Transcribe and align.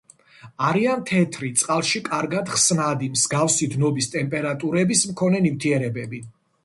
არიან 0.67 1.03
თეთრი, 1.09 1.51
წყალში 1.61 2.01
კარგად 2.07 2.49
ხსნადი, 2.53 3.09
მსგავსი 3.17 3.69
დნობის 3.75 4.09
ტემპერატურების 4.17 5.05
მქონე 5.13 5.43
ნივთიერებები. 5.49 6.23